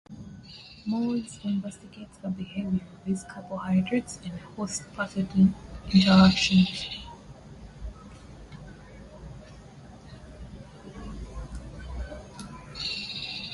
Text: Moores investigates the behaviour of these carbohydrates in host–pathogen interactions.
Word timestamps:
Moores 0.83 1.39
investigates 1.43 2.17
the 2.17 2.29
behaviour 2.29 2.73
of 2.91 3.05
these 3.05 3.23
carbohydrates 3.25 4.19
in 4.23 4.31
host–pathogen 4.31 5.53
interactions. 5.93 7.05